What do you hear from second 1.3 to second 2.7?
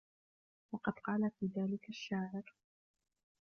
فِي ذَلِكَ الشَّاعِرُ